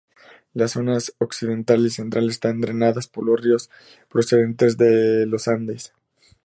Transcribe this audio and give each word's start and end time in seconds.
Las 0.55 0.71
zonas 0.71 1.13
occidental 1.19 1.85
y 1.85 1.91
central 1.91 2.27
están 2.27 2.59
drenadas 2.59 3.05
por 3.07 3.23
los 3.23 3.39
ríos 3.39 3.69
procedentes 4.09 4.75
de 4.75 5.27
los 5.27 5.47
Andes. 5.47 5.93